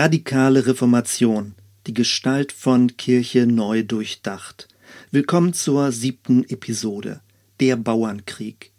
Radikale 0.00 0.64
Reformation. 0.64 1.56
Die 1.88 1.92
Gestalt 1.92 2.52
von 2.52 2.96
Kirche 2.96 3.48
neu 3.48 3.82
durchdacht. 3.82 4.68
Willkommen 5.10 5.54
zur 5.54 5.90
siebten 5.90 6.44
Episode. 6.44 7.20
Der 7.58 7.74
Bauernkrieg. 7.74 8.70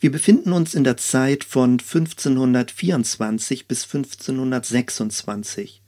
Wir 0.00 0.12
befinden 0.12 0.52
uns 0.52 0.74
in 0.74 0.84
der 0.84 0.98
Zeit 0.98 1.44
von 1.44 1.78
1524 1.80 3.68
bis 3.68 3.84
1526. 3.84 5.80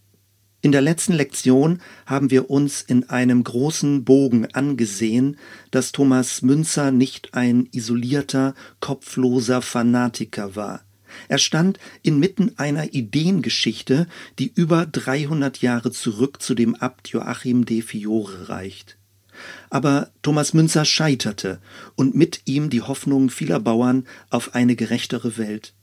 In 0.62 0.72
der 0.72 0.80
letzten 0.80 1.12
Lektion 1.12 1.82
haben 2.06 2.30
wir 2.30 2.48
uns 2.48 2.80
in 2.80 3.10
einem 3.10 3.44
großen 3.44 4.06
Bogen 4.06 4.54
angesehen, 4.54 5.36
dass 5.70 5.92
Thomas 5.92 6.40
Münzer 6.40 6.92
nicht 6.92 7.34
ein 7.34 7.68
isolierter, 7.72 8.54
kopfloser 8.80 9.60
Fanatiker 9.60 10.56
war. 10.56 10.82
Er 11.28 11.38
stand 11.38 11.78
inmitten 12.02 12.52
einer 12.56 12.94
Ideengeschichte, 12.94 14.06
die 14.38 14.52
über 14.54 14.86
300 14.86 15.62
Jahre 15.62 15.90
zurück 15.90 16.42
zu 16.42 16.54
dem 16.54 16.74
Abt 16.74 17.08
Joachim 17.08 17.64
de 17.64 17.82
Fiore 17.82 18.48
reicht. 18.48 18.96
Aber 19.70 20.10
Thomas 20.22 20.54
Münzer 20.54 20.84
scheiterte 20.84 21.60
und 21.94 22.14
mit 22.14 22.42
ihm 22.44 22.70
die 22.70 22.82
Hoffnung 22.82 23.30
vieler 23.30 23.60
Bauern 23.60 24.06
auf 24.30 24.54
eine 24.54 24.76
gerechtere 24.76 25.38
Welt. 25.38 25.74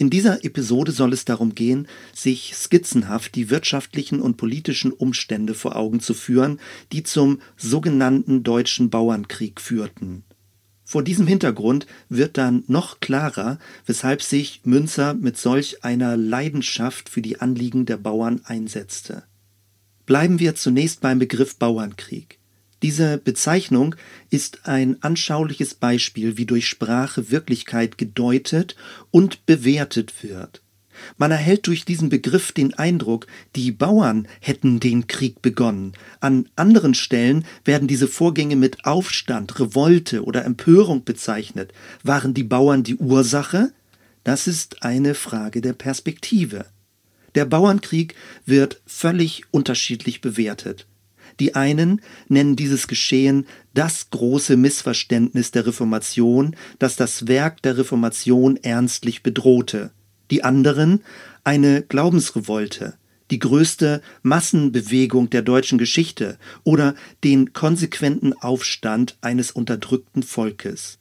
In 0.00 0.08
dieser 0.08 0.44
Episode 0.46 0.92
soll 0.92 1.12
es 1.12 1.26
darum 1.26 1.54
gehen, 1.54 1.86
sich 2.14 2.54
skizzenhaft 2.54 3.34
die 3.34 3.50
wirtschaftlichen 3.50 4.22
und 4.22 4.38
politischen 4.38 4.92
Umstände 4.92 5.52
vor 5.52 5.76
Augen 5.76 6.00
zu 6.00 6.14
führen, 6.14 6.58
die 6.90 7.02
zum 7.02 7.42
sogenannten 7.58 8.42
Deutschen 8.42 8.88
Bauernkrieg 8.88 9.60
führten. 9.60 10.24
Vor 10.90 11.04
diesem 11.04 11.28
Hintergrund 11.28 11.86
wird 12.08 12.36
dann 12.36 12.64
noch 12.66 12.98
klarer, 12.98 13.60
weshalb 13.86 14.22
sich 14.22 14.62
Münzer 14.64 15.14
mit 15.14 15.38
solch 15.38 15.84
einer 15.84 16.16
Leidenschaft 16.16 17.08
für 17.08 17.22
die 17.22 17.40
Anliegen 17.40 17.86
der 17.86 17.96
Bauern 17.96 18.40
einsetzte. 18.42 19.22
Bleiben 20.04 20.40
wir 20.40 20.56
zunächst 20.56 21.00
beim 21.00 21.20
Begriff 21.20 21.54
Bauernkrieg. 21.54 22.40
Diese 22.82 23.18
Bezeichnung 23.18 23.94
ist 24.30 24.66
ein 24.66 25.00
anschauliches 25.00 25.74
Beispiel, 25.74 26.36
wie 26.36 26.46
durch 26.46 26.66
Sprache 26.66 27.30
Wirklichkeit 27.30 27.96
gedeutet 27.96 28.74
und 29.12 29.46
bewertet 29.46 30.24
wird. 30.24 30.60
Man 31.18 31.30
erhält 31.30 31.66
durch 31.66 31.84
diesen 31.84 32.08
Begriff 32.08 32.52
den 32.52 32.74
Eindruck, 32.74 33.26
die 33.56 33.72
Bauern 33.72 34.28
hätten 34.40 34.80
den 34.80 35.06
Krieg 35.06 35.42
begonnen. 35.42 35.92
An 36.20 36.48
anderen 36.56 36.94
Stellen 36.94 37.44
werden 37.64 37.88
diese 37.88 38.08
Vorgänge 38.08 38.56
mit 38.56 38.84
Aufstand, 38.84 39.58
Revolte 39.60 40.24
oder 40.24 40.44
Empörung 40.44 41.04
bezeichnet. 41.04 41.72
Waren 42.02 42.34
die 42.34 42.44
Bauern 42.44 42.82
die 42.82 42.96
Ursache? 42.96 43.72
Das 44.24 44.46
ist 44.46 44.82
eine 44.82 45.14
Frage 45.14 45.60
der 45.60 45.72
Perspektive. 45.72 46.66
Der 47.34 47.44
Bauernkrieg 47.44 48.14
wird 48.44 48.82
völlig 48.86 49.44
unterschiedlich 49.50 50.20
bewertet. 50.20 50.86
Die 51.38 51.54
einen 51.54 52.02
nennen 52.28 52.56
dieses 52.56 52.88
Geschehen 52.88 53.46
das 53.72 54.10
große 54.10 54.56
Missverständnis 54.56 55.52
der 55.52 55.66
Reformation, 55.66 56.56
das 56.78 56.96
das 56.96 57.28
Werk 57.28 57.62
der 57.62 57.78
Reformation 57.78 58.56
ernstlich 58.56 59.22
bedrohte. 59.22 59.90
Die 60.30 60.44
anderen 60.44 61.02
eine 61.44 61.82
Glaubensrevolte, 61.82 62.94
die 63.30 63.38
größte 63.38 64.02
Massenbewegung 64.22 65.30
der 65.30 65.42
deutschen 65.42 65.78
Geschichte 65.78 66.38
oder 66.64 66.94
den 67.24 67.52
konsequenten 67.52 68.32
Aufstand 68.32 69.16
eines 69.20 69.50
unterdrückten 69.50 70.22
Volkes. 70.22 70.98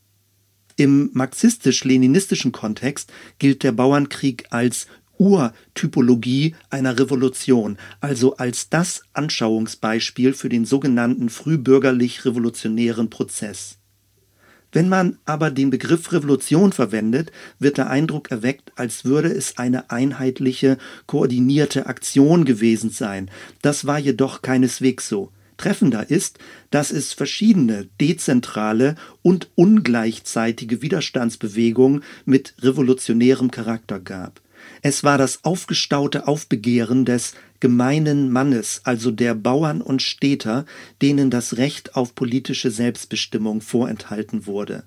Im 0.76 1.10
marxistisch-leninistischen 1.14 2.52
Kontext 2.52 3.12
gilt 3.38 3.64
der 3.64 3.74
Bauernkrieg 3.74 4.46
als 4.50 4.88
Urtypologie 5.18 6.56
einer 6.70 6.98
Revolution, 6.98 7.78
also 8.00 8.38
als 8.38 8.70
das 8.70 9.04
Anschauungsbeispiel 9.12 10.34
für 10.34 10.48
den 10.48 10.64
sogenannten 10.64 11.30
frühbürgerlich-revolutionären 11.30 13.10
Prozess. 13.10 13.79
Wenn 14.72 14.88
man 14.88 15.18
aber 15.26 15.50
den 15.50 15.70
Begriff 15.70 16.12
Revolution 16.12 16.72
verwendet, 16.72 17.32
wird 17.58 17.78
der 17.78 17.90
Eindruck 17.90 18.30
erweckt, 18.30 18.72
als 18.76 19.04
würde 19.04 19.30
es 19.30 19.58
eine 19.58 19.90
einheitliche, 19.90 20.78
koordinierte 21.08 21.88
Aktion 21.88 22.46
gewesen 22.46 22.92
sein. 22.92 23.32
Das 23.62 23.86
war 23.86 23.98
jedoch 23.98 24.42
keineswegs 24.42 25.10
so. 25.10 25.32
Treffender 25.58 26.10
ist, 26.10 26.40
dass 26.72 26.92
es 26.92 27.14
verschiedene 27.14 27.90
dezentrale 28.00 28.96
und 29.22 29.50
ungleichzeitige 29.56 30.82
Widerstandsbewegungen 30.82 32.04
mit 32.26 32.54
revolutionärem 32.62 33.52
Charakter 33.52 34.00
gab. 34.00 34.42
Es 34.82 35.04
war 35.04 35.18
das 35.18 35.44
aufgestaute 35.44 36.28
Aufbegehren 36.28 37.06
des 37.06 37.34
gemeinen 37.60 38.32
Mannes, 38.32 38.82
also 38.84 39.12
der 39.12 39.36
Bauern 39.36 39.82
und 39.82 40.02
Städter, 40.02 40.66
denen 41.02 41.30
das 41.30 41.58
Recht 41.58 41.96
auf 41.96 42.16
politische 42.16 42.72
Selbstbestimmung 42.72 43.62
vorenthalten 43.62 44.46
wurde. 44.46 44.84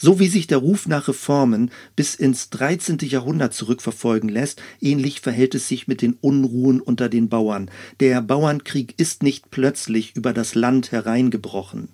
So 0.00 0.20
wie 0.20 0.28
sich 0.28 0.46
der 0.46 0.58
Ruf 0.58 0.86
nach 0.86 1.08
Reformen 1.08 1.72
bis 1.96 2.14
ins 2.14 2.50
13. 2.50 2.98
Jahrhundert 3.00 3.52
zurückverfolgen 3.52 4.28
lässt, 4.28 4.62
ähnlich 4.80 5.20
verhält 5.20 5.56
es 5.56 5.66
sich 5.66 5.88
mit 5.88 6.02
den 6.02 6.12
Unruhen 6.12 6.80
unter 6.80 7.08
den 7.08 7.28
Bauern. 7.28 7.68
Der 7.98 8.22
Bauernkrieg 8.22 8.94
ist 8.96 9.24
nicht 9.24 9.50
plötzlich 9.50 10.14
über 10.14 10.32
das 10.32 10.54
Land 10.54 10.92
hereingebrochen. 10.92 11.88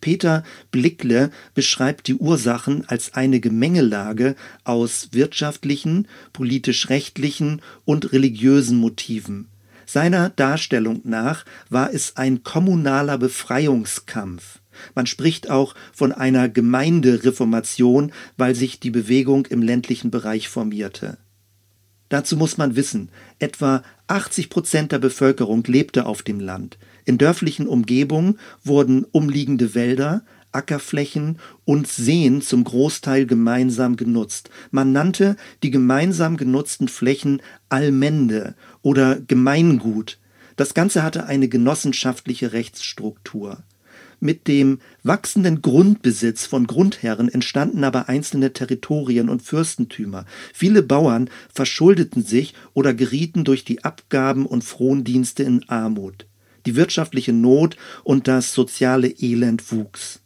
Peter 0.00 0.42
Blickle 0.70 1.30
beschreibt 1.54 2.06
die 2.08 2.14
Ursachen 2.14 2.84
als 2.88 3.14
eine 3.14 3.40
Gemengelage 3.40 4.36
aus 4.64 5.08
wirtschaftlichen, 5.12 6.08
politisch-rechtlichen 6.32 7.62
und 7.84 8.12
religiösen 8.12 8.78
Motiven. 8.78 9.48
Seiner 9.86 10.30
Darstellung 10.30 11.00
nach 11.04 11.44
war 11.70 11.94
es 11.94 12.16
ein 12.16 12.42
kommunaler 12.42 13.18
Befreiungskampf. 13.18 14.58
Man 14.94 15.06
spricht 15.06 15.48
auch 15.48 15.74
von 15.92 16.12
einer 16.12 16.48
Gemeindereformation, 16.48 18.12
weil 18.36 18.54
sich 18.54 18.80
die 18.80 18.90
Bewegung 18.90 19.46
im 19.46 19.62
ländlichen 19.62 20.10
Bereich 20.10 20.48
formierte. 20.48 21.18
Dazu 22.08 22.36
muss 22.36 22.56
man 22.56 22.76
wissen, 22.76 23.08
etwa 23.38 23.82
80 24.06 24.50
Prozent 24.50 24.92
der 24.92 24.98
Bevölkerung 24.98 25.64
lebte 25.64 26.06
auf 26.06 26.22
dem 26.22 26.40
Land. 26.40 26.78
In 27.06 27.18
dörflichen 27.18 27.68
Umgebungen 27.68 28.38
wurden 28.64 29.04
umliegende 29.04 29.74
Wälder, 29.74 30.24
Ackerflächen 30.50 31.38
und 31.64 31.86
Seen 31.86 32.42
zum 32.42 32.64
Großteil 32.64 33.26
gemeinsam 33.26 33.96
genutzt. 33.96 34.50
Man 34.72 34.90
nannte 34.90 35.36
die 35.62 35.70
gemeinsam 35.70 36.36
genutzten 36.36 36.88
Flächen 36.88 37.40
Allmende 37.68 38.56
oder 38.82 39.20
Gemeingut. 39.20 40.18
Das 40.56 40.74
Ganze 40.74 41.04
hatte 41.04 41.26
eine 41.26 41.48
genossenschaftliche 41.48 42.52
Rechtsstruktur. 42.52 43.62
Mit 44.18 44.48
dem 44.48 44.80
wachsenden 45.04 45.62
Grundbesitz 45.62 46.44
von 46.46 46.66
Grundherren 46.66 47.28
entstanden 47.28 47.84
aber 47.84 48.08
einzelne 48.08 48.52
Territorien 48.52 49.28
und 49.28 49.42
Fürstentümer. 49.42 50.24
Viele 50.52 50.82
Bauern 50.82 51.30
verschuldeten 51.52 52.24
sich 52.24 52.54
oder 52.74 52.94
gerieten 52.94 53.44
durch 53.44 53.64
die 53.64 53.84
Abgaben 53.84 54.44
und 54.44 54.64
Frondienste 54.64 55.44
in 55.44 55.68
Armut. 55.68 56.26
Die 56.66 56.76
wirtschaftliche 56.76 57.32
Not 57.32 57.76
und 58.04 58.28
das 58.28 58.52
soziale 58.52 59.08
Elend 59.08 59.72
wuchs. 59.72 60.20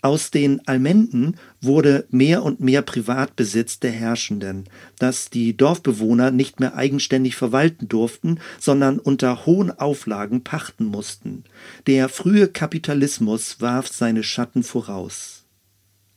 Aus 0.00 0.30
den 0.30 0.66
Almenden 0.68 1.36
wurde 1.60 2.06
mehr 2.10 2.44
und 2.44 2.60
mehr 2.60 2.82
Privatbesitz 2.82 3.80
der 3.80 3.90
Herrschenden, 3.90 4.64
das 4.98 5.28
die 5.28 5.56
Dorfbewohner 5.56 6.30
nicht 6.30 6.60
mehr 6.60 6.76
eigenständig 6.76 7.34
verwalten 7.34 7.88
durften, 7.88 8.38
sondern 8.60 9.00
unter 9.00 9.44
hohen 9.44 9.76
Auflagen 9.76 10.44
pachten 10.44 10.84
mussten. 10.84 11.42
Der 11.88 12.08
frühe 12.08 12.46
Kapitalismus 12.46 13.60
warf 13.60 13.88
seine 13.88 14.22
Schatten 14.22 14.62
voraus. 14.62 15.37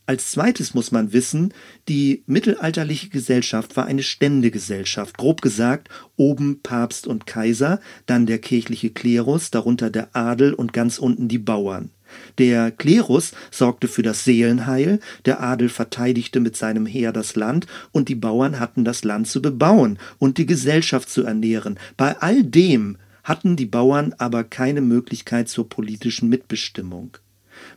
Als 0.07 0.31
zweites 0.31 0.73
muss 0.73 0.91
man 0.91 1.13
wissen, 1.13 1.53
die 1.87 2.23
mittelalterliche 2.25 3.09
Gesellschaft 3.09 3.77
war 3.77 3.85
eine 3.85 4.03
Ständegesellschaft, 4.03 5.17
grob 5.17 5.41
gesagt 5.41 5.89
oben 6.17 6.61
Papst 6.61 7.07
und 7.07 7.25
Kaiser, 7.25 7.79
dann 8.07 8.25
der 8.25 8.39
kirchliche 8.39 8.89
Klerus, 8.89 9.51
darunter 9.51 9.89
der 9.89 10.15
Adel 10.15 10.53
und 10.53 10.73
ganz 10.73 10.97
unten 10.97 11.27
die 11.27 11.37
Bauern. 11.37 11.91
Der 12.39 12.71
Klerus 12.71 13.31
sorgte 13.51 13.87
für 13.87 14.01
das 14.01 14.25
Seelenheil, 14.25 14.99
der 15.25 15.41
Adel 15.41 15.69
verteidigte 15.69 16.39
mit 16.39 16.57
seinem 16.57 16.85
Heer 16.85 17.13
das 17.13 17.35
Land 17.35 17.67
und 17.91 18.09
die 18.09 18.15
Bauern 18.15 18.59
hatten 18.59 18.83
das 18.83 19.03
Land 19.03 19.27
zu 19.27 19.41
bebauen 19.41 19.97
und 20.17 20.37
die 20.37 20.45
Gesellschaft 20.45 21.09
zu 21.09 21.23
ernähren. 21.23 21.79
Bei 21.95 22.17
all 22.17 22.43
dem 22.43 22.97
hatten 23.23 23.55
die 23.55 23.65
Bauern 23.65 24.13
aber 24.17 24.43
keine 24.43 24.81
Möglichkeit 24.81 25.47
zur 25.47 25.69
politischen 25.69 26.27
Mitbestimmung. 26.27 27.17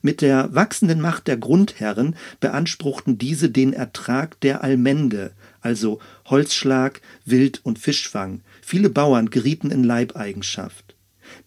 Mit 0.05 0.21
der 0.21 0.55
wachsenden 0.55 1.01
Macht 1.01 1.29
der 1.29 1.39
Grundherren 1.39 2.15
beanspruchten 2.39 3.17
diese 3.17 3.49
den 3.49 3.73
Ertrag 3.73 4.39
der 4.43 4.63
Allmende, 4.63 5.33
also 5.63 5.99
Holzschlag, 6.27 7.01
Wild- 7.25 7.65
und 7.65 7.79
Fischfang. 7.79 8.43
Viele 8.61 8.91
Bauern 8.91 9.31
gerieten 9.31 9.71
in 9.71 9.83
Leibeigenschaft. 9.83 10.95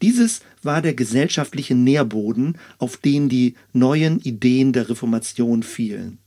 Dieses 0.02 0.42
war 0.64 0.82
der 0.82 0.96
gesellschaftliche 0.96 1.76
Nährboden, 1.76 2.58
auf 2.80 2.98
den 2.98 3.30
die 3.30 3.54
neuen 3.74 4.20
Ideen 4.22 4.74
der 4.74 4.90
Reformation 4.90 5.62
fielen. 5.62 6.18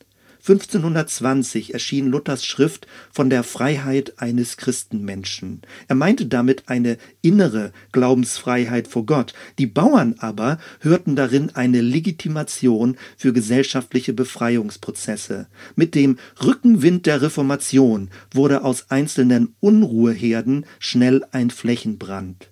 1520 0.40 1.74
erschien 1.74 2.08
Luthers 2.08 2.44
Schrift 2.44 2.86
von 3.10 3.30
der 3.30 3.42
Freiheit 3.42 4.14
eines 4.18 4.56
Christenmenschen. 4.56 5.62
Er 5.88 5.96
meinte 5.96 6.26
damit 6.26 6.64
eine 6.68 6.96
innere 7.22 7.72
Glaubensfreiheit 7.92 8.88
vor 8.88 9.06
Gott. 9.06 9.34
Die 9.58 9.66
Bauern 9.66 10.16
aber 10.18 10.58
hörten 10.80 11.14
darin 11.16 11.50
eine 11.50 11.80
Legitimation 11.80 12.96
für 13.16 13.32
gesellschaftliche 13.32 14.12
Befreiungsprozesse. 14.12 15.46
Mit 15.76 15.94
dem 15.94 16.18
Rückenwind 16.42 17.06
der 17.06 17.22
Reformation 17.22 18.10
wurde 18.32 18.64
aus 18.64 18.90
einzelnen 18.90 19.54
Unruheherden 19.60 20.66
schnell 20.78 21.24
ein 21.32 21.50
Flächenbrand. 21.50 22.49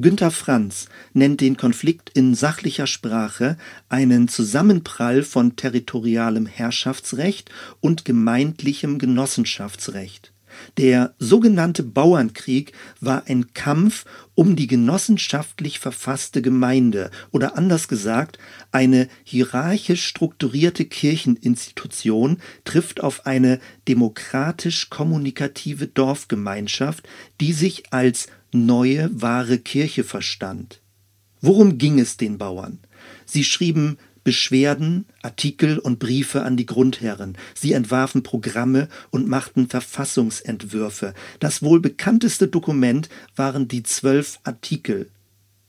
Günter 0.00 0.30
Franz 0.30 0.88
nennt 1.12 1.42
den 1.42 1.58
Konflikt 1.58 2.10
in 2.14 2.34
sachlicher 2.34 2.86
Sprache 2.86 3.58
einen 3.90 4.28
Zusammenprall 4.28 5.22
von 5.22 5.56
territorialem 5.56 6.46
Herrschaftsrecht 6.46 7.50
und 7.80 8.06
gemeindlichem 8.06 8.98
Genossenschaftsrecht. 8.98 10.32
Der 10.78 11.14
sogenannte 11.18 11.82
Bauernkrieg 11.82 12.72
war 13.00 13.24
ein 13.26 13.52
Kampf 13.52 14.06
um 14.34 14.56
die 14.56 14.66
genossenschaftlich 14.66 15.78
verfasste 15.78 16.40
Gemeinde 16.40 17.10
oder 17.30 17.58
anders 17.58 17.86
gesagt, 17.86 18.38
eine 18.72 19.06
hierarchisch 19.22 20.06
strukturierte 20.06 20.86
Kircheninstitution 20.86 22.38
trifft 22.64 23.02
auf 23.02 23.26
eine 23.26 23.60
demokratisch-kommunikative 23.86 25.88
Dorfgemeinschaft, 25.88 27.06
die 27.40 27.52
sich 27.52 27.92
als 27.92 28.28
neue, 28.52 29.10
wahre 29.12 29.58
Kirche 29.58 30.04
verstand. 30.04 30.80
Worum 31.40 31.78
ging 31.78 31.98
es 31.98 32.16
den 32.16 32.38
Bauern? 32.38 32.78
Sie 33.24 33.44
schrieben 33.44 33.98
Beschwerden, 34.24 35.06
Artikel 35.22 35.78
und 35.78 35.98
Briefe 35.98 36.42
an 36.42 36.56
die 36.56 36.66
Grundherren. 36.66 37.38
Sie 37.54 37.72
entwarfen 37.72 38.22
Programme 38.22 38.88
und 39.10 39.26
machten 39.26 39.68
Verfassungsentwürfe. 39.68 41.14
Das 41.38 41.62
wohl 41.62 41.80
bekannteste 41.80 42.48
Dokument 42.48 43.08
waren 43.34 43.66
die 43.66 43.82
zwölf 43.82 44.38
Artikel, 44.44 45.08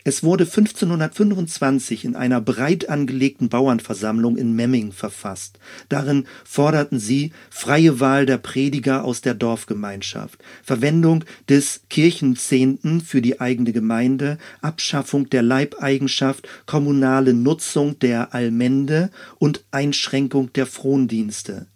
es 0.03 0.23
wurde 0.23 0.45
1525 0.45 2.05
in 2.05 2.15
einer 2.15 2.41
breit 2.41 2.89
angelegten 2.89 3.49
Bauernversammlung 3.49 4.37
in 4.37 4.53
Memming 4.53 4.91
verfasst. 4.91 5.59
Darin 5.89 6.25
forderten 6.43 6.99
sie 6.99 7.31
freie 7.49 7.99
Wahl 7.99 8.25
der 8.25 8.37
Prediger 8.37 9.03
aus 9.03 9.21
der 9.21 9.33
Dorfgemeinschaft, 9.33 10.39
Verwendung 10.63 11.23
des 11.49 11.81
Kirchenzehnten 11.89 13.01
für 13.01 13.21
die 13.21 13.39
eigene 13.39 13.73
Gemeinde, 13.73 14.37
Abschaffung 14.61 15.29
der 15.29 15.43
Leibeigenschaft, 15.43 16.47
kommunale 16.65 17.33
Nutzung 17.33 17.99
der 17.99 18.33
Allmende 18.33 19.11
und 19.37 19.63
Einschränkung 19.71 20.51
der 20.53 20.65
Frondienste. 20.65 21.67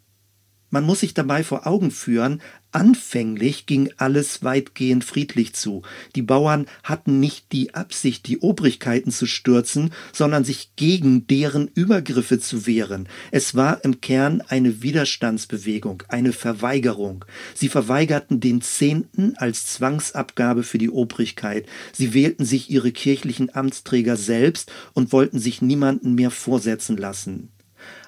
Man 0.69 0.83
muss 0.83 1.01
sich 1.01 1.13
dabei 1.13 1.43
vor 1.43 1.67
Augen 1.67 1.91
führen, 1.91 2.41
anfänglich 2.71 3.65
ging 3.65 3.91
alles 3.95 4.43
weitgehend 4.43 5.05
friedlich 5.05 5.53
zu. 5.53 5.83
Die 6.15 6.21
Bauern 6.21 6.65
hatten 6.83 7.21
nicht 7.21 7.53
die 7.53 7.73
Absicht, 7.73 8.27
die 8.27 8.39
Obrigkeiten 8.39 9.11
zu 9.11 9.27
stürzen, 9.27 9.91
sondern 10.11 10.43
sich 10.43 10.71
gegen 10.75 11.27
deren 11.27 11.69
Übergriffe 11.69 12.39
zu 12.39 12.65
wehren. 12.65 13.07
Es 13.31 13.55
war 13.55 13.85
im 13.85 14.01
Kern 14.01 14.41
eine 14.41 14.81
Widerstandsbewegung, 14.81 16.03
eine 16.09 16.33
Verweigerung. 16.33 17.23
Sie 17.53 17.69
verweigerten 17.69 18.41
den 18.41 18.61
Zehnten 18.61 19.35
als 19.37 19.67
Zwangsabgabe 19.67 20.63
für 20.63 20.77
die 20.77 20.89
Obrigkeit. 20.89 21.65
Sie 21.93 22.13
wählten 22.13 22.43
sich 22.43 22.69
ihre 22.69 22.91
kirchlichen 22.91 23.55
Amtsträger 23.55 24.17
selbst 24.17 24.71
und 24.93 25.13
wollten 25.13 25.39
sich 25.39 25.61
niemanden 25.61 26.15
mehr 26.15 26.31
vorsetzen 26.31 26.97
lassen. 26.97 27.54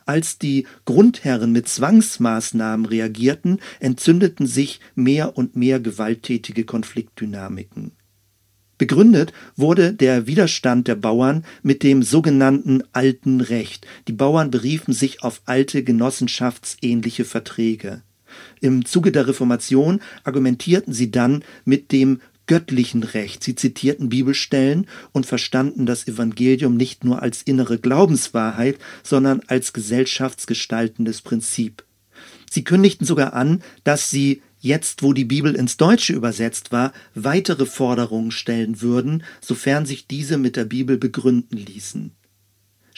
Als 0.08 0.40
die 0.40 0.66
Grundherren 0.86 1.52
mit 1.52 1.68
Zwangsmaßnahmen 1.68 2.86
reagierten, 2.86 3.60
entzündeten 3.82 4.48
sich 4.48 4.80
mehr 4.96 5.38
und 5.38 5.58
mehr 5.58 5.82
gewalttätige 5.82 6.64
Konfliktdynamiken. 6.64 7.92
Begründet 8.78 9.34
wurde 9.58 9.94
der 9.94 10.26
Widerstand 10.26 10.88
der 10.88 10.96
Bauern 10.96 11.44
mit 11.62 11.84
dem 11.84 12.04
sogenannten 12.04 12.84
alten 12.94 13.42
Recht. 13.42 13.86
Die 14.08 14.14
Bauern 14.14 14.50
beriefen 14.50 14.94
sich 14.94 15.24
auf 15.24 15.42
alte 15.46 15.84
genossenschaftsähnliche 15.84 17.26
Verträge. 17.26 18.02
Im 18.62 18.86
Zuge 18.86 19.12
der 19.12 19.28
Reformation 19.28 20.00
argumentierten 20.24 20.94
sie 20.94 21.12
dann 21.12 21.44
mit 21.66 21.92
dem 21.92 22.22
göttlichen 22.48 23.04
Recht. 23.04 23.44
Sie 23.44 23.56
zitierten 23.56 24.10
Bibelstellen 24.10 24.88
und 25.12 25.26
verstanden 25.26 25.86
das 25.86 26.08
Evangelium 26.08 26.76
nicht 26.76 27.04
nur 27.04 27.22
als 27.22 27.42
innere 27.44 27.78
Glaubenswahrheit, 27.78 28.78
sondern 29.04 29.42
als 29.48 29.74
gesellschaftsgestaltendes 29.74 31.22
Prinzip. 31.22 31.84
Sie 32.50 32.64
kündigten 32.64 33.06
sogar 33.06 33.34
an, 33.34 33.62
dass 33.84 34.10
sie 34.10 34.42
jetzt, 34.60 35.04
wo 35.04 35.14
die 35.14 35.26
Bibel 35.26 35.56
ins 35.56 35.78
Deutsche 35.78 36.14
übersetzt 36.14 36.72
war, 36.72 36.94
weitere 37.14 37.66
Forderungen 37.66 38.32
stellen 38.32 38.82
würden, 38.82 39.24
sofern 39.42 39.86
sich 39.86 40.08
diese 40.08 40.38
mit 40.38 40.56
der 40.56 40.66
Bibel 40.66 40.98
begründen 40.98 41.58
ließen. 41.58 42.12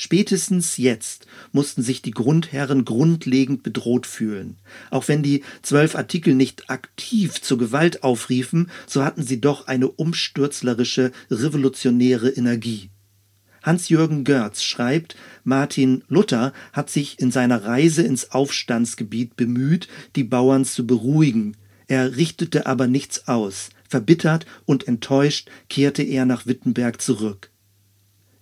Spätestens 0.01 0.77
jetzt 0.77 1.27
mussten 1.51 1.83
sich 1.83 2.01
die 2.01 2.11
Grundherren 2.11 2.85
grundlegend 2.85 3.63
bedroht 3.63 4.07
fühlen. 4.07 4.55
Auch 4.91 5.09
wenn 5.09 5.23
die 5.23 5.43
zwölf 5.61 5.95
Artikel 5.95 6.35
nicht 6.35 6.69
aktiv 6.69 7.41
zur 7.41 7.57
Gewalt 7.57 8.01
aufriefen, 8.01 8.71
so 8.87 9.03
hatten 9.03 9.23
sie 9.23 9.41
doch 9.41 9.67
eine 9.67 9.89
umstürzlerische, 9.89 11.11
revolutionäre 11.29 12.29
Energie. 12.29 12.91
Hans-Jürgen 13.61 14.23
Görz 14.23 14.63
schreibt, 14.63 15.17
Martin 15.43 16.05
Luther 16.07 16.53
hat 16.71 16.89
sich 16.89 17.19
in 17.19 17.29
seiner 17.29 17.65
Reise 17.65 18.01
ins 18.01 18.31
Aufstandsgebiet 18.31 19.35
bemüht, 19.35 19.89
die 20.15 20.23
Bauern 20.23 20.63
zu 20.63 20.87
beruhigen. 20.87 21.57
Er 21.87 22.15
richtete 22.15 22.67
aber 22.67 22.87
nichts 22.87 23.27
aus. 23.27 23.67
Verbittert 23.89 24.45
und 24.63 24.87
enttäuscht 24.87 25.49
kehrte 25.67 26.03
er 26.03 26.25
nach 26.25 26.45
Wittenberg 26.45 27.01
zurück. 27.01 27.51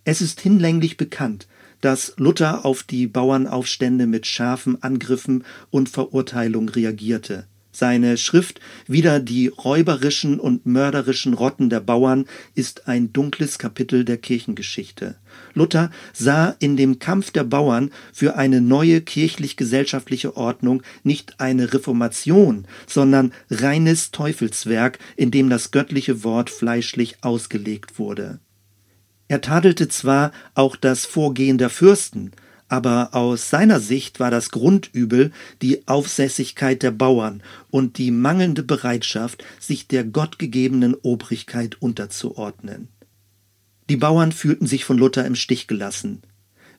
Es 0.10 0.22
ist 0.22 0.40
hinlänglich 0.40 0.96
bekannt, 0.96 1.50
dass 1.82 2.14
Luther 2.16 2.64
auf 2.64 2.82
die 2.82 3.08
Bauernaufstände 3.08 4.08
mit 4.08 4.26
scharfen 4.26 4.82
Angriffen 4.82 5.44
und 5.70 5.90
Verurteilung 5.90 6.70
reagierte. 6.70 7.46
Seine 7.74 8.16
Schrift 8.16 8.62
Wider 8.88 9.20
die 9.20 9.50
räuberischen 9.50 10.40
und 10.40 10.66
mörderischen 10.66 11.34
Rotten 11.34 11.70
der 11.70 11.82
Bauern 11.82 12.24
ist 12.56 12.88
ein 12.88 13.12
dunkles 13.12 13.60
Kapitel 13.60 14.06
der 14.06 14.16
Kirchengeschichte. 14.16 15.18
Luther 15.54 15.92
sah 16.14 16.56
in 16.60 16.78
dem 16.78 17.00
Kampf 17.00 17.32
der 17.32 17.44
Bauern 17.44 17.92
für 18.14 18.38
eine 18.38 18.62
neue 18.62 19.02
kirchlich-gesellschaftliche 19.02 20.38
Ordnung 20.38 20.84
nicht 21.04 21.42
eine 21.42 21.74
Reformation, 21.74 22.66
sondern 22.88 23.34
reines 23.50 24.12
Teufelswerk, 24.12 25.00
in 25.18 25.32
dem 25.32 25.50
das 25.50 25.72
göttliche 25.72 26.24
Wort 26.24 26.50
fleischlich 26.50 27.18
ausgelegt 27.26 28.00
wurde. 28.00 28.40
Er 29.28 29.42
tadelte 29.42 29.88
zwar 29.90 30.32
auch 30.54 30.76
das 30.76 31.06
Vorgehen 31.06 31.58
der 31.58 31.70
Fürsten, 31.70 32.32
aber 32.70 33.14
aus 33.14 33.50
seiner 33.50 33.80
Sicht 33.80 34.20
war 34.20 34.32
das 34.32 34.52
Grundübel 34.52 35.32
die 35.62 35.88
Aufsässigkeit 35.88 36.84
der 36.84 36.92
Bauern 36.92 37.42
und 37.70 37.98
die 37.98 38.12
mangelnde 38.12 38.64
Bereitschaft, 38.64 39.44
sich 39.60 39.88
der 39.88 40.04
gottgegebenen 40.04 40.94
Obrigkeit 40.96 41.82
unterzuordnen. 41.82 42.90
Die 43.90 43.98
Bauern 43.98 44.34
fühlten 44.34 44.68
sich 44.68 44.84
von 44.84 44.98
Luther 44.98 45.26
im 45.26 45.36
Stich 45.36 45.68
gelassen. 45.68 46.22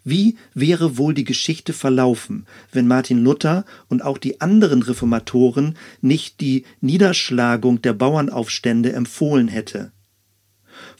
Wie 0.04 0.36
wäre 0.54 0.96
wohl 0.96 1.14
die 1.14 1.24
Geschichte 1.24 1.72
verlaufen, 1.72 2.46
wenn 2.72 2.86
Martin 2.86 3.22
Luther 3.24 3.64
und 3.88 4.02
auch 4.02 4.18
die 4.18 4.40
anderen 4.40 4.82
Reformatoren 4.82 5.76
nicht 6.00 6.40
die 6.40 6.64
Niederschlagung 6.80 7.82
der 7.82 7.94
Bauernaufstände 7.94 8.92
empfohlen 8.92 9.48
hätte? 9.48 9.92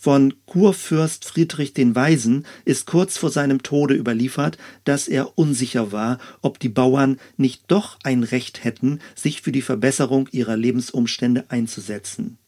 Von 0.00 0.35
Kurfürst 0.47 1.25
Friedrich 1.25 1.75
den 1.75 1.97
Weisen 1.97 2.47
ist 2.64 2.87
kurz 2.87 3.19
vor 3.19 3.31
seinem 3.31 3.64
Tode 3.64 3.95
überliefert, 3.95 4.57
dass 4.85 5.09
er 5.09 5.37
unsicher 5.37 5.90
war, 5.90 6.19
ob 6.40 6.61
die 6.61 6.69
Bauern 6.69 7.19
nicht 7.37 7.64
doch 7.67 7.99
ein 8.05 8.23
Recht 8.23 8.62
hätten, 8.62 9.00
sich 9.17 9.43
für 9.43 9.50
die 9.50 9.62
Verbesserung 9.62 10.28
ihrer 10.31 10.57
Lebensumstände 10.57 11.47
einzusetzen. 11.49 12.38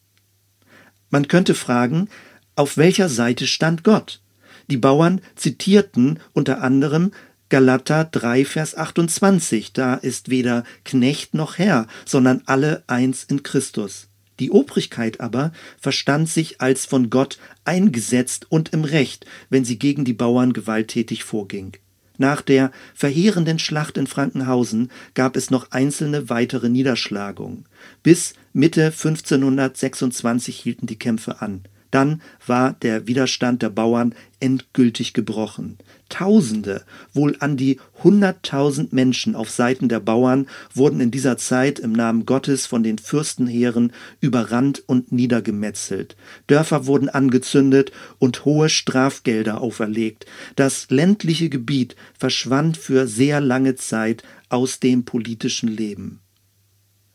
Man 1.11 1.27
könnte 1.27 1.57
fragen, 1.57 2.09
auf 2.55 2.77
welcher 2.77 3.09
Seite 3.09 3.49
stand 3.49 3.83
Gott? 3.83 4.23
Die 4.71 4.77
Bauern 4.77 5.21
zitierten 5.35 6.21
unter 6.33 6.63
anderem 6.63 7.11
Galater 7.49 8.05
3, 8.05 8.45
Vers 8.45 8.77
28, 8.77 9.73
da 9.73 9.95
ist 9.95 10.31
weder 10.31 10.63
Knecht 10.85 11.35
noch 11.35 11.59
Herr, 11.59 11.89
sondern 12.07 12.43
alle 12.47 12.85
eins 12.87 13.25
in 13.25 13.43
Christus. 13.43 14.10
Die 14.41 14.51
Obrigkeit 14.51 15.21
aber 15.21 15.53
verstand 15.79 16.29
sich 16.29 16.61
als 16.61 16.87
von 16.87 17.11
Gott 17.11 17.39
eingesetzt 17.65 18.47
und 18.49 18.73
im 18.73 18.85
Recht, 18.85 19.27
wenn 19.51 19.65
sie 19.65 19.79
gegen 19.79 20.05
die 20.05 20.15
Bauern 20.15 20.53
gewalttätig 20.53 21.23
vorging. 21.25 21.77
Nach 22.17 22.43
der 22.43 22.71
verheerenden 22.95 23.59
Schlacht 23.59 23.97
in 23.97 24.07
Frankenhausen 24.07 24.91
gab 25.15 25.37
es 25.37 25.51
noch 25.51 25.71
einzelne 25.71 26.29
weitere 26.29 26.69
Niederschlagungen. 26.69 27.65
Bis 28.03 28.35
Mitte 28.53 28.87
1526 28.87 30.59
hielten 30.59 30.87
die 30.87 30.99
Kämpfe 30.99 31.41
an. 31.41 31.63
Dann 31.91 32.23
war 32.47 32.75
der 32.75 33.07
Widerstand 33.07 33.63
der 33.63 33.71
Bauern 33.71 34.15
endgültig 34.41 35.13
gebrochen. 35.13 35.79
Tausende, 36.09 36.85
wohl 37.13 37.37
an 37.41 37.57
die 37.57 37.79
hunderttausend 38.03 38.93
Menschen 38.93 39.37
auf 39.37 39.51
Seiten 39.51 39.89
der 39.89 40.01
Bauern 40.01 40.47
wurden 40.75 41.01
in 41.01 41.11
dieser 41.11 41.37
Zeit 41.37 41.79
im 41.79 41.93
Namen 41.93 42.27
Gottes 42.27 42.67
von 42.67 42.83
den 42.83 42.99
Fürstenheeren 42.99 43.93
überrannt 44.21 44.83
und 44.87 45.13
niedergemetzelt. 45.13 46.17
Dörfer 46.47 46.87
wurden 46.87 47.09
angezündet 47.09 47.93
und 48.19 48.45
hohe 48.45 48.69
Strafgelder 48.69 49.61
auferlegt. 49.61 50.27
Das 50.57 50.91
ländliche 50.91 51.49
Gebiet 51.49 51.95
verschwand 52.19 52.77
für 52.77 53.07
sehr 53.07 53.41
lange 53.41 53.77
Zeit 53.77 54.23
aus 54.49 54.81
dem 54.81 55.05
politischen 55.05 55.69
Leben. 55.69 56.21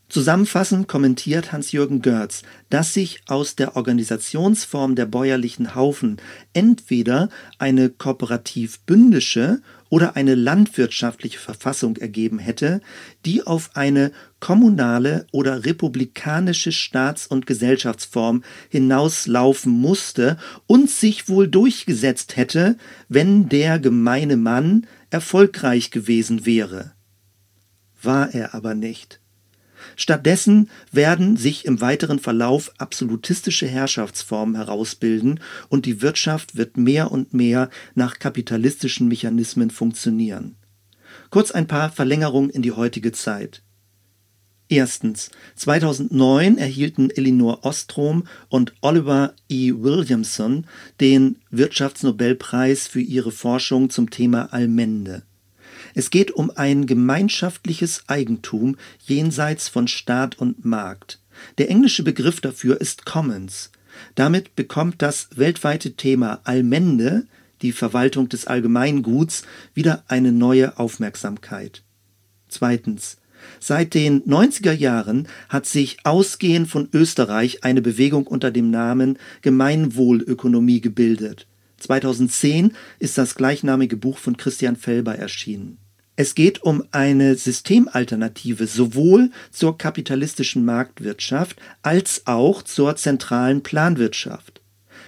Zusammenfassend 0.07 0.87
kommentiert 0.87 1.51
Hans-Jürgen 1.51 2.01
Görz, 2.01 2.43
dass 2.69 2.93
sich 2.93 3.21
aus 3.25 3.55
der 3.55 3.75
Organisationsform 3.75 4.95
der 4.95 5.07
bäuerlichen 5.07 5.73
Haufen 5.73 6.17
entweder 6.53 7.29
eine 7.57 7.89
kooperativ-bündische 7.89 9.61
oder 9.89 10.15
eine 10.15 10.35
landwirtschaftliche 10.35 11.39
Verfassung 11.39 11.97
ergeben 11.97 12.37
hätte, 12.37 12.81
die 13.25 13.47
auf 13.47 13.71
eine 13.73 14.11
kommunale 14.39 15.25
oder 15.31 15.65
republikanische 15.65 16.71
Staats- 16.71 17.25
und 17.25 17.47
Gesellschaftsform 17.47 18.43
hinauslaufen 18.69 19.71
musste 19.71 20.37
und 20.67 20.89
sich 20.89 21.29
wohl 21.29 21.47
durchgesetzt 21.47 22.37
hätte, 22.37 22.77
wenn 23.09 23.49
der 23.49 23.79
gemeine 23.79 24.37
Mann 24.37 24.85
erfolgreich 25.09 25.89
gewesen 25.89 26.45
wäre. 26.45 26.93
War 28.03 28.35
er 28.35 28.53
aber 28.53 28.75
nicht. 28.75 29.19
Stattdessen 29.95 30.69
werden 30.91 31.37
sich 31.37 31.65
im 31.65 31.81
weiteren 31.81 32.19
Verlauf 32.19 32.71
absolutistische 32.77 33.67
Herrschaftsformen 33.67 34.55
herausbilden 34.55 35.39
und 35.69 35.85
die 35.85 36.01
Wirtschaft 36.01 36.55
wird 36.57 36.77
mehr 36.77 37.11
und 37.11 37.33
mehr 37.33 37.69
nach 37.93 38.19
kapitalistischen 38.19 39.07
Mechanismen 39.07 39.69
funktionieren. 39.69 40.55
Kurz 41.29 41.51
ein 41.51 41.67
paar 41.67 41.91
Verlängerungen 41.91 42.49
in 42.49 42.61
die 42.61 42.71
heutige 42.71 43.11
Zeit. 43.11 43.61
Erstens. 44.67 45.29
2009 45.55 46.57
erhielten 46.57 47.11
Elinor 47.11 47.63
Ostrom 47.63 48.25
und 48.49 48.73
Oliver 48.81 49.35
E. 49.47 49.73
Williamson 49.75 50.65
den 50.99 51.37
Wirtschaftsnobelpreis 51.51 52.87
für 52.87 53.01
ihre 53.01 53.31
Forschung 53.31 53.89
zum 53.89 54.09
Thema 54.09 54.51
Allmende. 54.53 55.23
Es 55.93 56.09
geht 56.09 56.31
um 56.31 56.51
ein 56.55 56.85
gemeinschaftliches 56.85 58.03
Eigentum 58.07 58.77
jenseits 59.05 59.67
von 59.67 59.87
Staat 59.87 60.39
und 60.39 60.65
Markt. 60.65 61.19
Der 61.57 61.69
englische 61.69 62.03
Begriff 62.03 62.41
dafür 62.41 62.79
ist 62.79 63.05
Commons. 63.05 63.71
Damit 64.15 64.55
bekommt 64.55 65.01
das 65.01 65.29
weltweite 65.35 65.93
Thema 65.93 66.41
Allmende, 66.43 67.27
die 67.61 67.71
Verwaltung 67.71 68.29
des 68.29 68.47
Allgemeinguts, 68.47 69.43
wieder 69.73 70.03
eine 70.07 70.31
neue 70.31 70.77
Aufmerksamkeit. 70.77 71.83
Zweitens. 72.47 73.17
Seit 73.59 73.93
den 73.93 74.23
90er 74.23 74.71
Jahren 74.71 75.27
hat 75.49 75.65
sich 75.67 75.97
ausgehend 76.03 76.67
von 76.67 76.89
Österreich 76.93 77.63
eine 77.63 77.81
Bewegung 77.81 78.25
unter 78.25 78.49
dem 78.49 78.71
Namen 78.71 79.19
Gemeinwohlökonomie 79.41 80.81
gebildet. 80.81 81.45
2010 81.77 82.73
ist 82.99 83.17
das 83.17 83.35
gleichnamige 83.35 83.97
Buch 83.97 84.17
von 84.17 84.37
Christian 84.37 84.75
Felber 84.75 85.15
erschienen. 85.15 85.77
Es 86.17 86.33
geht 86.33 86.63
um 86.63 86.83
eine 86.91 87.35
Systemalternative 87.35 88.67
sowohl 88.67 89.31
zur 89.51 89.77
kapitalistischen 89.77 90.63
Marktwirtschaft 90.63 91.57
als 91.81 92.21
auch 92.25 92.61
zur 92.61 92.95
zentralen 92.95 93.63
Planwirtschaft. 93.63 94.61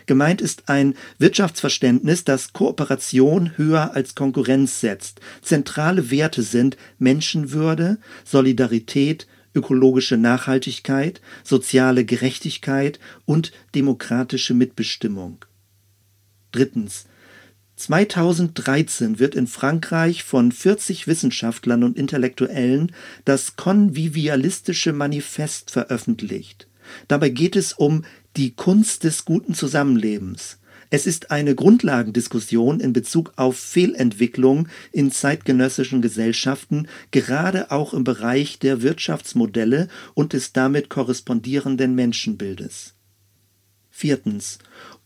Gemeint 0.05 0.41
ist 0.41 0.69
ein 0.69 0.95
Wirtschaftsverständnis, 1.17 2.24
das 2.24 2.53
Kooperation 2.53 3.57
höher 3.57 3.93
als 3.93 4.15
Konkurrenz 4.15 4.79
setzt. 4.79 5.19
Zentrale 5.41 6.12
Werte 6.12 6.43
sind 6.43 6.77
Menschenwürde, 6.97 7.97
Solidarität, 8.24 9.27
ökologische 9.53 10.17
Nachhaltigkeit, 10.17 11.21
soziale 11.43 12.05
Gerechtigkeit 12.05 13.00
und 13.25 13.51
demokratische 13.75 14.53
Mitbestimmung. 14.53 15.39
Drittens. 16.51 17.05
2013 17.77 19.19
wird 19.19 19.35
in 19.35 19.45
Frankreich 19.45 20.23
von 20.23 20.51
40 20.51 21.07
Wissenschaftlern 21.07 21.83
und 21.83 21.97
Intellektuellen 21.97 22.91
das 23.23 23.55
Konvivialistische 23.55 24.93
Manifest 24.93 25.69
veröffentlicht. 25.69 26.67
Dabei 27.07 27.29
geht 27.29 27.55
es 27.55 27.73
um 27.73 28.03
die 28.35 28.55
Kunst 28.55 29.03
des 29.03 29.25
guten 29.25 29.53
Zusammenlebens. 29.53 30.57
Es 30.89 31.05
ist 31.05 31.31
eine 31.31 31.53
Grundlagendiskussion 31.53 32.79
in 32.79 32.93
Bezug 32.93 33.33
auf 33.35 33.57
Fehlentwicklung 33.57 34.69
in 34.93 35.11
zeitgenössischen 35.11 36.01
Gesellschaften, 36.01 36.87
gerade 37.11 37.71
auch 37.71 37.93
im 37.93 38.05
Bereich 38.05 38.57
der 38.59 38.81
Wirtschaftsmodelle 38.81 39.89
und 40.13 40.31
des 40.31 40.53
damit 40.53 40.89
korrespondierenden 40.89 41.93
Menschenbildes. 41.93 42.93
Viertens. 43.89 44.59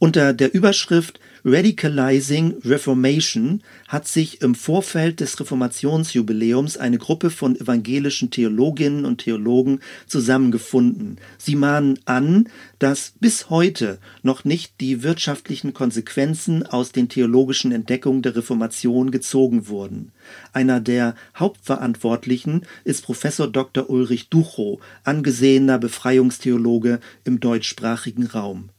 Unter 0.03 0.33
der 0.33 0.55
Überschrift 0.55 1.19
Radicalizing 1.45 2.55
Reformation 2.65 3.61
hat 3.87 4.07
sich 4.07 4.41
im 4.41 4.55
Vorfeld 4.55 5.19
des 5.19 5.39
Reformationsjubiläums 5.39 6.77
eine 6.77 6.97
Gruppe 6.97 7.29
von 7.29 7.55
evangelischen 7.55 8.31
Theologinnen 8.31 9.05
und 9.05 9.19
Theologen 9.19 9.79
zusammengefunden. 10.07 11.19
Sie 11.37 11.55
mahnen 11.55 11.99
an, 12.05 12.49
dass 12.79 13.13
bis 13.19 13.51
heute 13.51 13.99
noch 14.23 14.43
nicht 14.43 14.73
die 14.81 15.03
wirtschaftlichen 15.03 15.75
Konsequenzen 15.75 16.65
aus 16.65 16.91
den 16.91 17.07
theologischen 17.07 17.71
Entdeckungen 17.71 18.23
der 18.23 18.35
Reformation 18.35 19.11
gezogen 19.11 19.67
wurden. 19.67 20.13
Einer 20.51 20.79
der 20.79 21.13
Hauptverantwortlichen 21.35 22.65
ist 22.85 23.03
Professor 23.03 23.47
Dr. 23.47 23.87
Ulrich 23.87 24.29
Duchow, 24.29 24.81
angesehener 25.03 25.77
Befreiungstheologe 25.77 26.99
im 27.23 27.39
deutschsprachigen 27.39 28.25
Raum. 28.25 28.69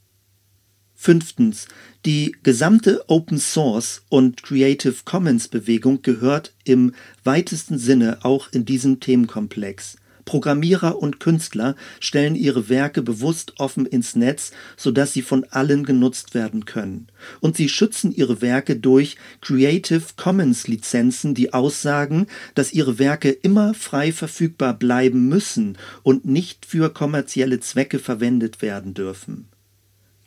Fünftens. 1.03 1.67
Die 2.07 2.37
gesamte 2.45 3.03
Open 3.09 3.41
Source 3.41 4.03
und 4.09 4.45
Creative 4.45 4.95
Commons 5.05 5.49
Bewegung 5.49 6.03
gehört 6.03 6.55
im 6.63 6.95
weitesten 7.25 7.77
Sinne 7.77 8.19
auch 8.23 8.53
in 8.53 8.65
diesen 8.65 9.01
Themenkomplex. 9.01 9.97
Programmierer 10.25 11.03
und 11.03 11.19
Künstler 11.19 11.75
stellen 11.99 12.37
ihre 12.37 12.69
Werke 12.69 13.03
bewusst 13.03 13.55
offen 13.59 13.85
ins 13.85 14.15
Netz, 14.15 14.53
sodass 14.77 15.13
sie 15.13 15.23
von 15.23 15.43
allen 15.51 15.83
genutzt 15.83 16.35
werden 16.35 16.67
können. 16.67 17.09
Und 17.41 17.57
sie 17.57 17.69
schützen 17.69 18.13
ihre 18.13 18.41
Werke 18.41 18.77
durch 18.77 19.17
Creative 19.41 20.05
Commons 20.15 20.69
Lizenzen, 20.69 21.35
die 21.35 21.53
aussagen, 21.53 22.29
dass 22.55 22.73
ihre 22.73 23.01
Werke 23.01 23.31
immer 23.31 23.75
frei 23.75 24.13
verfügbar 24.13 24.75
bleiben 24.75 25.29
müssen 25.29 25.77
und 26.05 26.27
nicht 26.27 26.65
für 26.65 26.91
kommerzielle 26.91 27.59
Zwecke 27.59 27.99
verwendet 27.99 28.63
werden 28.63 28.95
dürfen. 28.95 29.49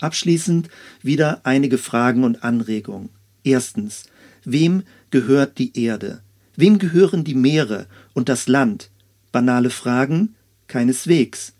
Abschließend 0.00 0.68
wieder 1.02 1.40
einige 1.44 1.78
Fragen 1.78 2.24
und 2.24 2.44
Anregungen. 2.44 3.10
Erstens, 3.44 4.04
wem 4.44 4.82
gehört 5.10 5.58
die 5.58 5.78
Erde? 5.78 6.22
Wem 6.56 6.78
gehören 6.78 7.24
die 7.24 7.34
Meere 7.34 7.86
und 8.14 8.28
das 8.28 8.48
Land? 8.48 8.90
Banale 9.32 9.70
Fragen? 9.70 10.34
Keineswegs. 10.68 11.54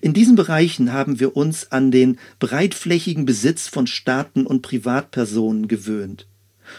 In 0.00 0.12
diesen 0.12 0.36
Bereichen 0.36 0.92
haben 0.92 1.20
wir 1.20 1.36
uns 1.36 1.72
an 1.72 1.90
den 1.90 2.18
breitflächigen 2.38 3.24
Besitz 3.24 3.68
von 3.68 3.86
Staaten 3.86 4.46
und 4.46 4.62
Privatpersonen 4.62 5.68
gewöhnt. 5.68 6.26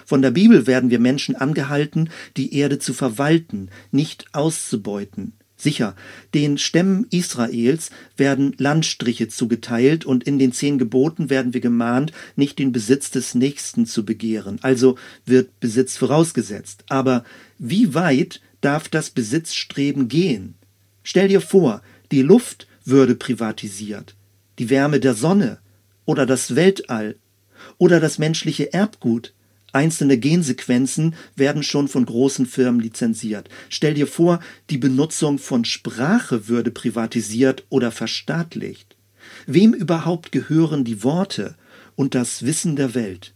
Von 0.06 0.22
der 0.22 0.32
Bibel 0.32 0.66
werden 0.68 0.90
wir 0.90 1.00
Menschen 1.00 1.36
angehalten, 1.36 2.10
die 2.38 2.56
Erde 2.56 2.80
zu 2.80 2.94
verwalten, 2.94 3.70
nicht 3.92 4.26
auszubeuten. 4.34 5.34
Sicher, 5.64 5.96
den 6.34 6.58
Stämmen 6.58 7.08
Israels 7.10 7.90
werden 8.18 8.54
Landstriche 8.58 9.30
zugeteilt 9.30 10.06
und 10.06 10.26
in 10.26 10.38
den 10.38 10.52
zehn 10.52 10.78
Geboten 10.78 11.30
werden 11.30 11.54
wir 11.54 11.62
gemahnt, 11.62 12.12
nicht 12.36 12.60
den 12.60 12.74
Besitz 12.74 13.12
des 13.12 13.34
Nächsten 13.34 13.86
zu 13.86 14.06
begehren. 14.06 14.60
Also 14.62 14.98
wird 15.26 15.60
Besitz 15.62 15.96
vorausgesetzt. 15.96 16.84
Aber 16.90 17.24
wie 17.58 17.94
weit 17.94 18.42
darf 18.60 18.90
das 18.90 19.10
Besitzstreben 19.10 20.10
gehen? 20.10 20.56
Stell 21.02 21.30
dir 21.30 21.42
vor, 21.42 21.82
die 22.12 22.22
Luft 22.22 22.68
würde 22.84 23.16
privatisiert, 23.16 24.16
die 24.60 24.70
Wärme 24.70 25.00
der 25.00 25.14
Sonne 25.14 25.60
oder 26.06 26.26
das 26.26 26.56
Weltall 26.56 27.16
oder 27.78 28.02
das 28.02 28.18
menschliche 28.18 28.74
Erbgut. 28.74 29.34
Einzelne 29.74 30.18
Gensequenzen 30.18 31.16
werden 31.36 31.64
schon 31.64 31.88
von 31.88 32.06
großen 32.06 32.46
Firmen 32.46 32.80
lizenziert. 32.80 33.50
Stell 33.70 33.96
dir 33.96 34.08
vor, 34.08 34.40
die 34.70 34.78
Benutzung 34.78 35.40
von 35.40 35.66
Sprache 35.66 36.48
würde 36.48 36.72
privatisiert 36.72 37.66
oder 37.70 37.92
verstaatlicht. 37.92 38.96
Wem 39.48 39.74
überhaupt 39.74 40.32
gehören 40.32 40.84
die 40.84 41.04
Worte 41.04 41.56
und 41.96 42.16
das 42.16 42.44
Wissen 42.44 42.76
der 42.76 42.94
Welt? 42.94 43.34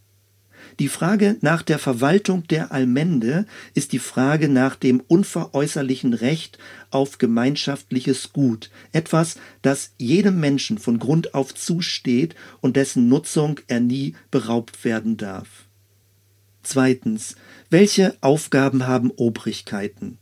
Die 0.79 0.89
Frage 0.89 1.37
nach 1.41 1.63
der 1.63 1.79
Verwaltung 1.79 2.45
der 2.47 2.71
Allmende 2.71 3.47
ist 3.73 3.93
die 3.93 3.99
Frage 3.99 4.47
nach 4.47 4.75
dem 4.75 4.99
unveräußerlichen 4.99 6.13
Recht 6.13 6.59
auf 6.91 7.17
gemeinschaftliches 7.17 8.31
Gut, 8.31 8.69
etwas, 8.91 9.37
das 9.63 9.93
jedem 9.97 10.39
Menschen 10.39 10.77
von 10.77 10.99
Grund 10.99 11.33
auf 11.33 11.55
zusteht 11.55 12.35
und 12.61 12.75
dessen 12.75 13.09
Nutzung 13.09 13.59
er 13.67 13.79
nie 13.79 14.15
beraubt 14.29 14.83
werden 14.85 15.17
darf. 15.17 15.66
Zweitens, 16.69 17.37
welche 17.69 18.17
Aufgaben 18.19 18.87
haben 18.87 19.09
Obrigkeiten? 19.11 20.17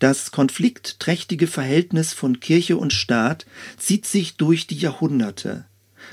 Das 0.00 0.32
konfliktträchtige 0.32 1.46
Verhältnis 1.46 2.12
von 2.12 2.40
Kirche 2.40 2.76
und 2.76 2.92
Staat 2.92 3.46
zieht 3.78 4.06
sich 4.06 4.38
durch 4.38 4.66
die 4.66 4.74
Jahrhunderte. 4.74 5.66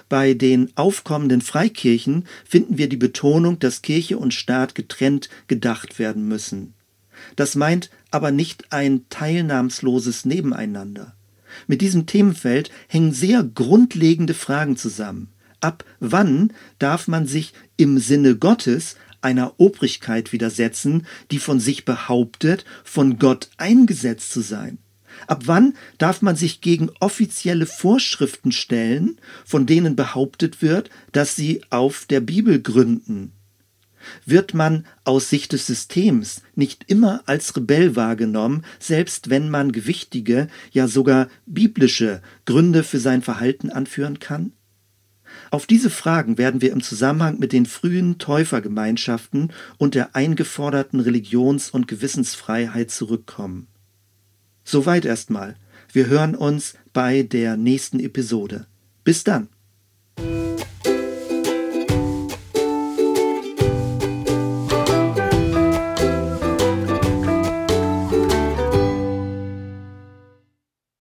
Bei 0.08 0.36
den 0.36 0.70
aufkommenden 0.78 1.42
Freikirchen 1.42 2.28
finden 2.46 2.78
wir 2.78 2.88
die 2.88 2.96
Betonung, 2.96 3.58
dass 3.58 3.82
Kirche 3.82 4.20
und 4.20 4.36
Staat 4.36 4.76
getrennt 4.76 5.30
gedacht 5.48 5.98
werden 5.98 6.28
müssen. 6.28 6.76
Das 7.36 7.56
meint 7.56 7.90
aber 8.12 8.30
nicht 8.30 8.72
ein 8.72 9.10
teilnahmsloses 9.10 10.26
Nebeneinander. 10.26 11.16
Mit 11.66 11.82
diesem 11.82 12.06
Themenfeld 12.06 12.70
hängen 12.88 13.14
sehr 13.14 13.42
grundlegende 13.44 14.36
Fragen 14.36 14.78
zusammen. 14.78 15.30
Ab 15.60 15.86
wann 16.00 16.54
darf 16.78 17.08
man 17.08 17.26
sich 17.26 17.54
im 17.78 17.98
Sinne 17.98 18.36
Gottes 18.36 18.96
einer 19.24 19.60
Obrigkeit 19.60 20.32
widersetzen, 20.32 21.06
die 21.32 21.40
von 21.40 21.60
sich 21.60 21.86
behauptet, 21.86 22.66
von 22.84 23.20
Gott 23.20 23.50
eingesetzt 23.58 24.32
zu 24.32 24.42
sein? 24.42 24.78
Ab 25.28 25.44
wann 25.46 25.76
darf 25.98 26.22
man 26.22 26.36
sich 26.36 26.62
gegen 26.62 26.90
offizielle 27.00 27.66
Vorschriften 27.66 28.52
stellen, 28.52 29.20
von 29.46 29.66
denen 29.66 29.96
behauptet 29.96 30.62
wird, 30.62 30.90
dass 31.12 31.36
sie 31.36 31.62
auf 31.70 32.06
der 32.06 32.20
Bibel 32.20 32.62
gründen? 32.62 33.32
Wird 34.26 34.54
man 34.54 34.86
aus 35.06 35.30
Sicht 35.30 35.54
des 35.54 35.66
Systems 35.66 36.42
nicht 36.56 36.86
immer 36.88 37.24
als 37.26 37.56
Rebell 37.56 37.96
wahrgenommen, 37.96 38.66
selbst 38.80 39.30
wenn 39.30 39.50
man 39.50 39.72
gewichtige, 39.72 40.48
ja 40.72 40.88
sogar 40.88 41.30
biblische 41.46 42.22
Gründe 42.46 42.84
für 42.84 43.00
sein 43.00 43.22
Verhalten 43.22 43.70
anführen 43.70 44.20
kann? 44.20 44.52
Auf 45.52 45.66
diese 45.66 45.90
Fragen 45.90 46.38
werden 46.38 46.62
wir 46.62 46.72
im 46.72 46.82
Zusammenhang 46.82 47.40
mit 47.40 47.54
den 47.54 47.66
frühen 47.66 48.18
Täufergemeinschaften 48.18 49.52
und 49.78 49.96
der 49.96 50.16
eingeforderten 50.16 51.00
Religions- 51.00 51.70
und 51.70 51.88
Gewissensfreiheit 51.88 52.92
zurückkommen. 52.92 53.68
Soweit 54.64 55.06
erstmal. 55.06 55.56
Wir 55.92 56.08
hören 56.08 56.36
uns 56.36 56.76
bei 56.94 57.24
der 57.24 57.58
nächsten 57.58 58.00
Episode. 58.00 58.66
Bis 59.04 59.24
dann. 59.24 59.50